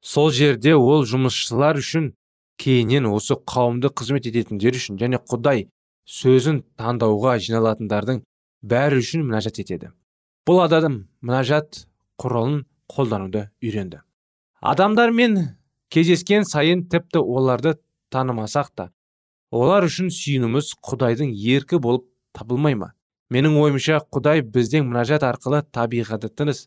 Сол 0.00 0.30
жерде 0.32 0.74
ол 0.74 1.04
жұмысшылар 1.06 1.78
үшін 1.82 2.12
кейіннен 2.62 3.06
осы 3.10 3.36
қауымды 3.36 3.92
қызмет 3.92 4.28
ететіндер 4.30 4.78
үшін 4.78 5.00
және 5.02 5.20
құдай 5.20 5.66
сөзін 6.08 6.62
таңдауға 6.80 7.36
жиналатындардың 7.44 8.22
бәрі 8.62 9.02
үшін 9.02 9.26
мінәжат 9.28 9.60
етеді. 9.62 9.92
Бұл 10.46 10.62
адам 10.64 11.04
мінәжат 11.20 11.84
құралын 12.22 12.64
қолдануды 12.90 13.48
үйренді. 13.62 14.00
Адамдармен 14.62 15.38
кездескен 15.92 16.46
сайын 16.48 16.86
тіпті 16.88 17.20
оларды 17.20 17.76
танымасақ 18.14 18.72
та 18.74 18.90
олар 19.52 19.86
үшін 19.86 20.08
сүйініміз 20.12 20.72
құдайдың 20.80 21.32
еркі 21.36 21.78
болып 21.84 22.06
табылмай 22.36 22.74
ма? 22.80 22.92
Менің 23.32 23.58
ойымша 23.60 24.00
құдай 24.12 24.42
біздің 24.44 24.88
мінәжат 24.88 25.24
арқылы 25.28 25.62
табиғатыңыз 25.76 26.66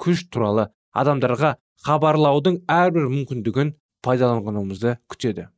күш 0.00 0.28
туралы 0.32 0.68
адамдарға 0.92 1.56
хабарлаудың 1.84 2.62
әрбір 2.68 3.08
мүмкіндігін 3.12 3.74
пайдаланғанымызды 4.04 4.96
күтеді. 5.10 5.48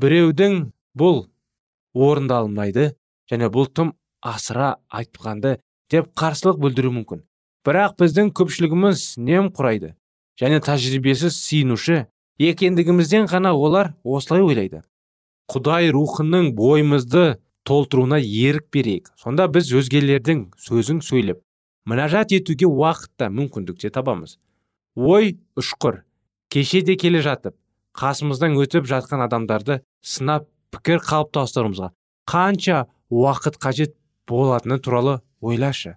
Біреудің 0.00 0.58
бұл 0.96 1.26
орындалмайды 1.94 2.90
және 3.30 3.48
бұл 3.52 3.70
тым 3.72 3.94
асыра 4.20 4.76
айтқанды 4.88 5.56
деп 5.92 6.10
қарсылық 6.18 6.60
білдіру 6.60 6.92
мүмкін. 6.98 7.22
Бірақ 7.66 7.96
біздің 8.00 8.32
көпшілігіміз 8.36 9.06
нем 9.22 9.48
құрайды 9.54 9.94
және 10.40 10.60
тәжірибесіз 10.64 11.38
сиынушы 11.40 12.04
екендігімізден 12.38 13.26
ғана 13.30 13.54
олар 13.56 13.94
осылай 14.04 14.44
ойлайды. 14.44 14.82
Құдай 15.52 15.90
рухының 15.94 16.52
бойымызды 16.58 17.38
толтыруына 17.66 18.18
ерік 18.18 18.70
берейік. 18.72 19.10
Сонда 19.18 19.46
біз 19.50 19.72
өзгелердің 19.74 20.46
сөзін 20.58 21.02
сөйлеп 21.02 21.42
мінәжат 21.86 22.34
етуге 22.34 22.66
уақытта 22.66 23.30
мүмкіндік 23.30 23.78
те 23.82 23.90
табамыз. 23.94 24.38
Ой 24.96 25.38
ұшқыр 25.58 26.02
кеше 26.50 26.82
де 26.82 26.96
келе 26.98 27.22
жатып 27.22 27.54
қасымыздан 27.96 28.58
өтіп 28.58 28.88
жатқан 28.90 29.22
адамдарды 29.26 29.80
сынап 30.02 30.48
пікір 30.74 31.02
қалыптастыруымызға 31.06 31.92
қанша 32.26 32.86
уақыт 33.10 33.58
қажет 33.62 33.94
болатыны 34.26 34.78
туралы 34.78 35.20
ойлашы. 35.40 35.96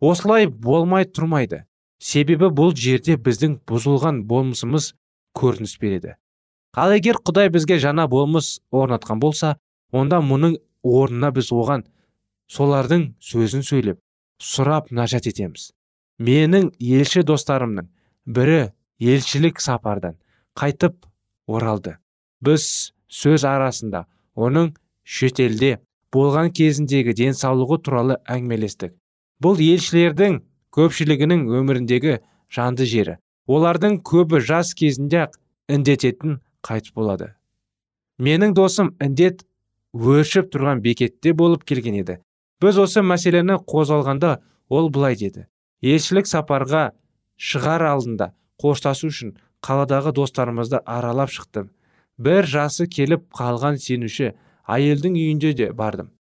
Осылай 0.00 0.46
болмай 0.46 1.04
тұрмайды. 1.04 1.64
Себебі 1.98 2.50
бұл 2.52 2.74
жерде 2.76 3.16
біздің 3.16 3.58
бұзылған 3.66 4.22
болмысымыз 4.28 4.92
көрініс 5.34 5.78
береді. 5.80 6.14
Ал 6.76 6.94
егер 6.94 7.18
құдай 7.22 7.50
бізге 7.54 7.78
жаңа 7.82 8.06
болмыс 8.10 8.58
орнатқан 8.74 9.20
болса 9.22 9.54
онда 9.92 10.20
мұның 10.24 10.56
орнына 10.82 11.30
біз 11.34 11.50
оған 11.54 11.84
солардың 12.50 13.06
сөзін 13.22 13.62
сөйлеп 13.66 14.00
сұрап 14.42 14.90
нажат 14.90 15.26
етеміз. 15.30 15.70
Менің 16.18 16.70
елші 16.78 17.24
достарымның 17.26 17.88
бірі 18.26 18.60
елшілік 19.00 19.60
сапардан 19.60 20.18
қайтып 20.58 21.06
оралды. 21.46 21.96
Біз 22.42 22.92
сөз 23.08 23.46
арасында 23.48 24.04
оның 24.34 24.74
шетелде 25.04 25.78
болған 26.14 26.50
кезіндегі 26.54 27.14
денсаулығы 27.18 27.78
туралы 27.86 28.18
әңгімелестік 28.30 28.94
бұл 29.44 29.60
елшілердің 29.60 30.40
көпшілігінің 30.74 31.46
өміріндегі 31.58 32.18
жанды 32.54 32.86
жері 32.90 33.16
олардың 33.50 33.98
көбі 34.10 34.40
жас 34.50 34.72
кезінде 34.78 35.24
ақ 35.26 35.38
індететін 35.76 36.38
қайтыс 36.64 36.94
болады. 36.96 37.34
Менің 38.18 38.54
досым 38.56 38.92
індет 39.02 39.44
өршіп 39.94 40.50
тұрған 40.54 40.82
бекетте 40.84 41.32
болып 41.32 41.64
келген 41.64 42.00
еді. 42.00 42.18
Біз 42.62 42.78
осы 42.78 43.02
мәселені 43.02 43.58
қозғалғанда 43.70 44.38
ол 44.68 44.90
былай 44.90 45.16
деді. 45.20 45.46
Елшілік 45.82 46.30
сапарға 46.30 46.84
шығар 47.36 47.84
алдында 47.90 48.32
қоштасу 48.62 49.10
үшін 49.12 49.34
қаладағы 49.64 50.14
достарымызды 50.16 50.80
аралап 50.84 51.30
шықтым. 51.34 51.70
Бір 52.18 52.46
жасы 52.46 52.86
келіп 52.86 53.26
қалған 53.34 53.76
сенуші 53.82 54.32
әйелдің 54.70 55.18
үйінде 55.18 55.52
де 55.58 55.72
бардым. 55.72 56.12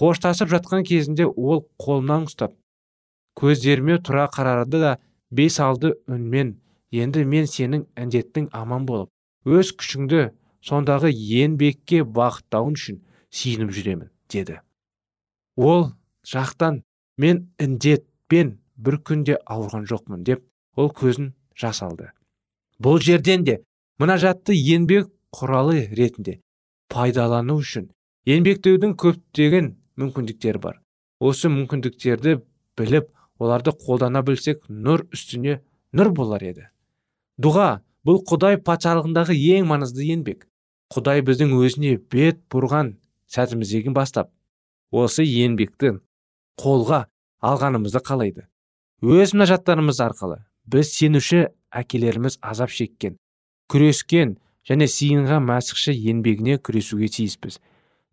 Қоштасып 0.00 0.48
жатқан 0.48 0.86
кезінде 0.88 1.26
ол 1.28 1.66
қолымнан 1.78 2.24
ұстап 2.30 2.56
көздеріме 3.38 3.98
тұра 4.06 4.26
қарады 4.32 4.80
да 4.80 4.92
бес 5.30 5.58
алды 5.60 5.94
үнмен 6.10 6.56
енді 6.92 7.24
мен 7.28 7.48
сенің 7.48 7.86
індеттің 7.98 8.50
аман 8.56 8.86
болып 8.88 9.11
өз 9.48 9.74
күшіңді 9.78 10.22
сондағы 10.62 11.10
еңбекке 11.10 12.02
бағыттауың 12.06 12.78
үшін 12.78 13.02
сүйініп 13.34 13.74
жүремін 13.76 14.10
деді. 14.30 14.60
Ол 15.56 15.92
жақтан 16.26 16.82
мен 17.18 17.46
індетпен 17.60 18.58
бір 18.76 18.98
күнде 19.06 19.38
ауырған 19.46 19.86
жоқпын 19.90 20.24
деп 20.24 20.44
ол 20.76 20.90
көзін 20.90 21.32
жас 21.58 21.82
алды 21.82 22.12
бұл 22.82 22.98
жерден 23.02 23.44
де 23.46 23.58
мұнажатты 24.02 24.54
еңбек 24.56 25.10
құралы 25.36 25.86
ретінде 25.94 26.38
пайдалану 26.92 27.58
үшін 27.62 27.90
еңбектеудің 28.28 28.96
көптеген 28.98 29.72
мүмкіндіктері 30.00 30.62
бар. 30.62 30.80
Осы 31.22 31.50
мүмкіндіктерді 31.52 32.40
біліп 32.78 33.10
оларды 33.42 33.74
қолдана 33.84 34.22
білсек 34.26 34.64
нұр 34.68 35.06
үстіне 35.14 35.60
нұр 35.94 36.12
болар 36.16 36.42
еді. 36.42 36.68
Дұға 37.38 37.82
бұл 38.06 38.22
құдай 38.28 38.58
патшалығындағы 38.66 39.36
ең 39.56 39.68
маңызды 39.70 40.06
еңбек. 40.10 40.46
Құдай 40.92 41.22
біздің 41.24 41.54
өзіне 41.56 41.96
бет 42.12 42.42
бұрған 42.52 42.96
сәтімізден 43.32 43.94
бастап 43.96 44.32
осы 44.90 45.24
еңбекті 45.24 45.96
қолға 46.60 47.06
алғанымызды 47.40 48.02
қалайды. 48.04 48.46
Өз 49.02 49.32
мұнажаттарымыз 49.34 50.02
арқылы 50.04 50.42
біз 50.68 50.92
сенуші 50.92 51.46
әкелеріміз 51.72 52.38
азап 52.42 52.70
шеккен 52.70 53.16
күрескен 53.72 54.36
және 54.68 54.86
сиынға 54.86 55.40
мәсіхші 55.42 55.94
еңбегіне 55.96 56.58
күресуге 56.60 57.08
тиіспіз. 57.08 57.58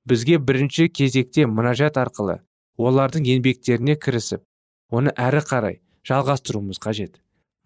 Бізге 0.08 0.40
бірінші 0.40 0.88
кезекте 0.90 1.46
мұнажат 1.46 2.00
арқылы 2.02 2.40
олардың 2.80 3.28
еңбектеріне 3.36 3.98
кірісіп 4.00 4.46
оны 4.90 5.14
әрі 5.20 5.44
қарай 5.46 5.82
жалғастыруымыз 6.08 6.80
қажет. 6.82 7.20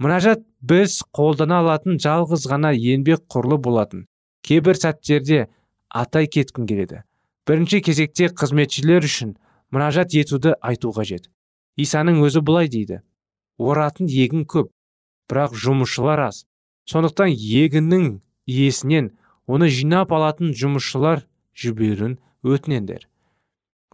Мұнажат 0.04 0.42
біз 0.60 0.98
қолдана 1.16 1.62
алатын 1.63 2.00
жалғыз 2.04 2.48
ғана 2.52 2.74
еңбек 2.76 3.24
құрлы 3.32 3.58
болатын. 3.63 4.06
Кейбір 4.44 4.76
сәттерде 4.76 5.46
атай 5.88 6.28
кеткім 6.28 6.68
келеді. 6.68 7.04
Бірінші 7.48 7.80
кезекте 7.88 8.28
қызметшілер 8.28 9.08
үшін 9.08 9.36
мұнажат 9.72 10.16
етуді 10.20 10.58
айту 10.60 10.92
қажет. 10.96 11.30
Исаның 11.80 12.20
өзі 12.26 12.44
былай 12.44 12.68
дейді. 12.68 13.00
Оратын 13.58 14.10
егін 14.12 14.44
көп 14.44 14.74
бірақ 15.32 15.56
жұмысшылар 15.56 16.26
аз. 16.28 16.44
Сондықтан 16.89 17.32
егіннің 17.32 18.10
иесінен 18.46 19.13
оны 19.48 19.70
жинап 19.72 20.12
алатын 20.12 20.52
жұмысшылар 20.52 21.24
жіберін 21.56 22.18
өтінендер. 22.44 23.08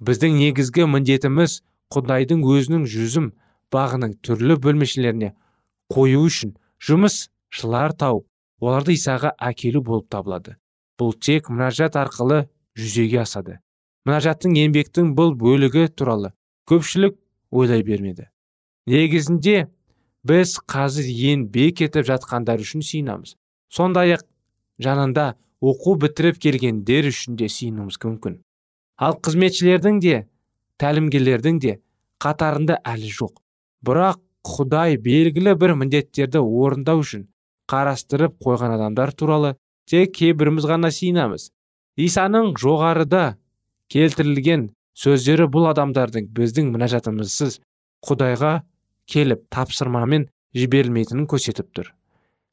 Біздің 0.02 0.39
негізгі 0.41 0.88
міндетіміз 0.89 1.60
құдайдың 1.93 2.41
өзінің 2.50 2.88
жүзім 2.89 3.30
бағының 3.74 4.15
түрлі 4.26 4.58
бөлмешелеріне 4.63 5.34
қою 5.93 6.25
үшін 6.28 6.54
жұмысшылар 6.86 7.95
тауып 7.97 8.28
оларды 8.62 8.95
исаға 8.95 9.34
әкелу 9.39 9.82
болып 9.86 10.10
табылады. 10.12 10.56
Бұл 10.99 11.15
тек 11.15 11.49
мұнажат 11.49 11.95
арқылы 11.99 12.45
жүзеге 12.78 13.23
асады. 13.23 13.60
Мұнажаттың 14.08 14.56
еңбектің 14.60 15.13
бұл 15.15 15.34
бөлігі 15.39 15.88
туралы 15.95 16.34
көпшілік 16.69 17.17
ойлай 17.52 17.84
бермеді. 17.84 18.28
Негізінде 18.89 19.67
біз 20.28 20.58
қазір 20.69 21.08
еңбек 21.10 21.84
етіп 21.88 22.08
жатқандар 22.08 22.62
үшін 22.63 22.84
сыйынамыз. 22.86 23.36
Сондай 23.71 24.15
ақ 24.17 24.25
жанында 24.82 25.34
оқу 25.62 25.95
бітіріп 26.04 26.39
келгендер 26.43 27.10
үшін 27.10 27.38
де 27.39 27.49
сыйынуымыз 27.52 27.99
мүмкін. 28.04 28.39
Ал 28.99 29.15
қызметшілердің 29.23 29.99
де 30.04 30.23
тәлімгерлердің 30.80 31.60
де 31.63 31.78
қатарында 32.23 32.80
әлі 32.84 33.12
жоқ. 33.15 33.39
Бірақ 33.86 34.19
құдай 34.47 34.97
белгілі 35.04 35.56
бір 35.60 35.75
міндеттерді 35.82 36.39
орындау 36.39 37.04
үшін 37.04 37.28
қарастырып 37.71 38.38
қойған 38.45 38.75
адамдар 38.78 39.12
туралы 39.13 39.56
тек 39.89 40.13
кейбіріміз 40.15 40.67
ғана 40.69 40.91
сыйынамыз 40.95 41.49
исаның 42.08 42.54
жоғарыда 42.63 43.23
келтірілген 43.93 44.69
сөздері 44.99 45.47
бұл 45.52 45.69
адамдардың 45.71 46.30
біздің 46.36 46.71
мінәжатымызсыз 46.73 47.60
құдайға 48.08 48.54
келіп 49.12 49.45
тапсырмамен 49.54 50.28
жіберілмейтінін 50.56 51.28
көрсетіп 51.30 51.69
тұр. 51.75 51.91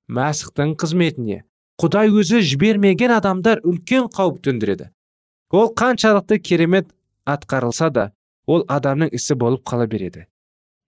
Мәсіхтің 0.08 0.74
қызметіне 0.80 1.42
құдай 1.80 2.12
өзі 2.12 2.42
жібермеген 2.50 3.14
адамдар 3.16 3.62
үлкен 3.64 4.08
қауіп 4.12 4.38
төндіреді. 4.46 4.90
Ол 5.50 5.72
қаншалықты 5.76 6.38
керемет 6.38 6.92
атқарылса 7.26 7.90
да 7.90 8.10
ол 8.46 8.64
адамның 8.68 9.12
ісі 9.16 9.34
болып 9.34 9.64
қала 9.66 9.86
береді. 9.86 10.26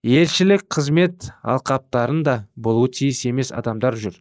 Елшілік 0.03 0.63
қызмет 0.71 1.29
алқаптарында 1.43 2.45
болуы 2.55 2.89
тиіс 2.93 3.25
емес 3.27 3.51
адамдар 3.51 3.97
жүр. 3.99 4.15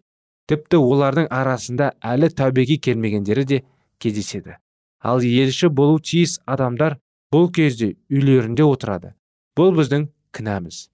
Тіпті 0.49 0.81
олардың 0.81 1.29
арасында 1.31 1.93
әлі 2.03 2.31
тәубеге 2.35 2.79
келмегендері 2.83 3.45
де 3.45 3.63
кездеседі. 4.03 4.57
Ал 4.99 5.23
елші 5.23 5.69
болу 5.69 6.01
тиіс 6.01 6.41
адамдар 6.47 6.99
бұл 7.33 7.53
кезде 7.53 7.95
үйлерінде 8.11 8.65
отырады. 8.67 9.15
Бұл 9.55 9.75
біздің 9.77 10.09
кінәміз. 10.35 10.89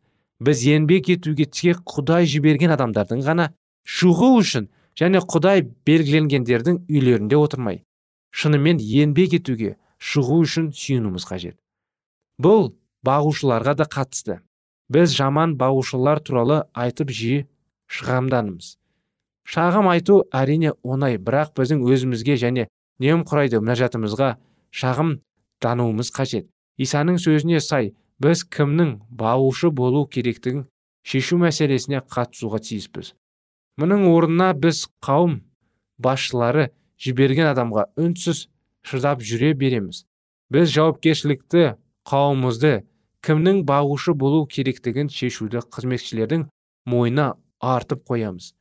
Біз 0.44 0.66
еңбек 0.68 1.08
етуге 1.14 1.46
тек 1.46 1.80
құдай 1.88 2.26
жіберген 2.28 2.74
адамдардың 2.74 3.24
ғана 3.24 3.50
шығу 3.86 4.34
үшін 4.42 4.68
және 4.98 5.22
құдай 5.24 5.64
белгіленгендердің 5.86 6.84
үйлерінде 6.90 7.38
отырмай 7.38 7.84
шынымен 8.34 8.80
еңбек 8.82 9.36
етуге 9.38 9.76
шығу 10.02 10.40
үшін 10.44 10.72
сүйінуіміз 10.74 11.26
қажет. 11.28 11.56
Бұл 12.42 12.74
бағушыларға 13.06 13.76
да 13.78 13.86
қатысты. 13.86 14.40
Біз 14.92 15.16
жаман 15.16 15.58
бағушылар 15.60 16.20
туралы 16.24 16.62
айтып 16.74 17.10
жиі 17.10 17.44
шығамданымыз 17.88 18.74
шағым 19.44 19.88
айту 19.92 20.22
әрине 20.32 20.72
оңай 20.82 21.18
бірақ 21.20 21.52
біздің 21.58 21.84
өзімізге 21.84 22.36
және 22.40 22.66
немқұрайды 23.02 23.60
мінәжатымызға 23.60 24.30
шағым 24.74 25.18
тануымыз 25.62 26.10
қажет. 26.14 26.48
Исаның 26.80 27.20
сөзіне 27.22 27.60
сай 27.60 27.92
біз 28.22 28.44
кімнің 28.44 28.96
бағушы 29.10 29.70
болу 29.70 30.06
керектігін 30.08 30.64
шешу 31.04 31.38
мәселесіне 31.38 32.00
қатысуға 32.10 32.60
тиіспіз. 32.64 33.12
Мұның 33.80 34.08
орнына 34.10 34.52
біз 34.56 34.86
қауым 35.04 35.42
басшылары 35.98 36.70
жіберген 36.98 37.50
адамға 37.52 37.88
үнсіз 38.00 38.48
шыдап 38.82 39.22
жүре 39.22 39.52
береміз. 39.58 40.04
Біз 40.50 40.72
жауапкершілікті 40.74 41.74
қауымымызды 42.08 42.74
кімнің 43.24 43.62
бағушы 43.68 44.12
болу 44.20 44.44
керектігін 44.46 45.08
шешуді 45.08 45.62
қызметшілердің 45.72 46.44
мойнына 46.90 47.34
артып 47.60 48.04
қоямыз. 48.10 48.52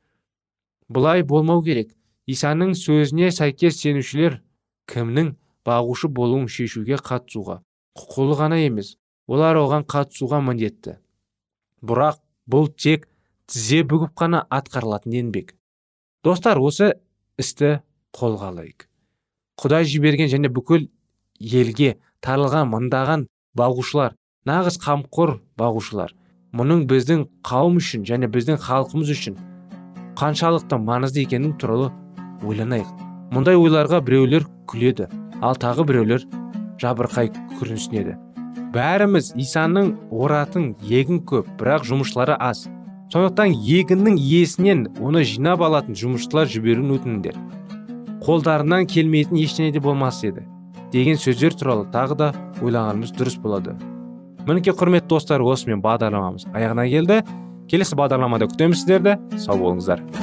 Бұлай 0.87 1.23
болмау 1.27 1.63
керек. 1.65 1.91
Исаның 2.27 2.71
сөзіне 2.79 3.33
сәйкес 3.35 3.81
сенушілер 3.81 4.39
кімнің 4.87 5.33
бағушы 5.67 6.07
болуын 6.07 6.47
шешуге 6.47 6.95
қатысуға 6.95 7.59
құқылы 7.99 8.37
ғана 8.39 8.59
емес 8.63 8.95
олар 9.27 9.59
оған 9.59 9.83
қатысуға 9.83 10.39
міндетті. 10.47 10.97
Бірақ 11.83 12.21
бұл 12.47 12.71
тек 12.71 13.09
тізе 13.51 13.83
бүгіп 13.83 14.15
қана 14.15 14.45
атқарылатын 14.47 15.19
еңбек. 15.19 15.53
Достар 16.23 16.63
осы 16.63 16.93
істі 17.37 17.81
қолға 18.15 18.53
алайық. 18.53 18.87
Құдай 19.59 19.83
жіберген 19.91 20.31
және 20.31 20.47
бүкіл 20.47 20.87
елге 21.39 21.97
таралған 22.23 22.71
мыңдаған 22.71 23.27
бағушылар 23.59 24.15
нағыз 24.47 24.77
қамқор 24.83 25.37
бағушылар. 25.59 26.11
Мұның 26.53 26.83
біздің 26.89 27.23
қауым 27.47 27.79
үшін 27.79 28.03
және 28.07 28.27
біздің 28.31 28.59
халқымыз 28.61 29.11
үшін 29.13 29.37
қаншалықты 30.19 30.77
маңызды 30.77 31.23
екенін 31.23 31.55
туралы 31.57 31.89
ойланайық. 32.45 32.89
Мұндай 33.33 33.57
ойларға 33.57 34.01
біреулер 34.05 34.45
күледі 34.69 35.07
ал 35.41 35.57
тағы 35.57 35.87
біреулер 35.87 36.27
жабырқай 36.81 37.31
күрсінеді. 37.57 38.17
Бәріміз 38.73 39.31
исаның 39.39 39.93
оратын 40.11 40.73
егін 40.85 41.23
көп 41.29 41.49
бірақ 41.59 41.87
жұмысшылары 41.89 42.35
аз. 42.37 42.65
Сондықтан 43.13 43.53
егіннің 43.53 44.17
иесінен 44.17 44.87
оны 44.99 45.23
жинап 45.23 45.61
алатын 45.61 45.97
жұмысшылар 45.97 46.49
жіберуін 46.49 46.97
өтініңдер. 46.97 47.39
Қолдарынан 48.25 48.87
келмейтін 48.89 49.39
ештеңе 49.41 49.73
де 49.75 49.81
болмас 49.83 50.23
еді 50.25 50.45
деген 50.93 51.17
сөздер 51.17 51.55
туралы 51.57 51.87
тағы 51.93 52.17
да 52.17 52.29
ойлағанымыз 52.61 53.15
дұрыс 53.17 53.39
болады. 53.41 53.75
Мінекей 54.47 54.75
құрметті 54.75 55.11
достар 55.15 55.43
осымен 55.45 55.81
бағдарламамыз 55.83 56.49
аяғына 56.51 56.87
келді. 56.91 57.21
Келесі 57.71 57.97
бағдарламада 57.99 58.51
күтеміз 58.51 58.83
сіздерді. 58.83 59.17
Сау 59.39 59.59
болыңыздар. 59.61 60.22